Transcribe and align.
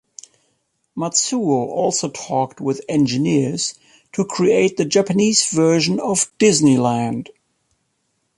Matsuo 0.97 1.67
also 1.69 2.09
talked 2.09 2.59
with 2.59 2.83
engineers 2.89 3.75
to 4.13 4.25
create 4.25 4.75
the 4.75 4.83
Japanese 4.83 5.45
version 5.51 5.99
of 5.99 6.35
Disneyland. 6.39 7.27